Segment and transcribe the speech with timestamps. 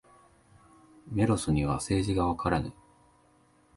[1.11, 2.73] メロスには政治がわからぬ。